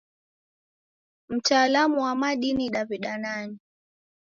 Mtalamu 1.29 2.01
wa 2.01 2.15
madini 2.15 2.69
Daw'ida 2.69 3.17
nani? 3.17 3.57